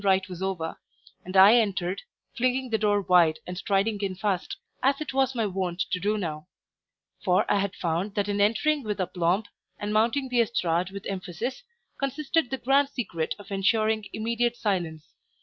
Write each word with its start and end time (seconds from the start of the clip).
rite 0.03 0.27
was 0.27 0.41
over; 0.41 0.81
and 1.23 1.37
I 1.37 1.57
entered, 1.57 2.01
flinging 2.35 2.71
the 2.71 2.79
door 2.79 3.03
wide 3.03 3.37
and 3.45 3.55
striding 3.55 4.01
in 4.01 4.15
fast, 4.15 4.57
as 4.81 4.99
it 4.99 5.13
was 5.13 5.35
my 5.35 5.45
wont 5.45 5.81
to 5.91 5.99
do 5.99 6.17
now; 6.17 6.47
for 7.23 7.45
I 7.47 7.59
had 7.59 7.75
found 7.75 8.15
that 8.15 8.27
in 8.27 8.41
entering 8.41 8.81
with 8.81 8.99
aplomb, 8.99 9.43
and 9.77 9.93
mounting 9.93 10.29
the 10.29 10.41
estrade 10.41 10.89
with 10.89 11.05
emphasis, 11.05 11.61
consisted 11.99 12.49
the 12.49 12.57
grand 12.57 12.89
secret 12.89 13.35
of 13.37 13.51
ensuring 13.51 14.05
immediate 14.11 14.57
silence. 14.57 15.05